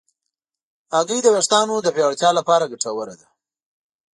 هګۍ 0.95 1.19
د 1.23 1.27
ویښتانو 1.35 1.75
د 1.81 1.87
پیاوړتیا 1.95 2.29
لپاره 2.39 2.69
ګټوره 2.71 3.15
ده. 3.19 3.27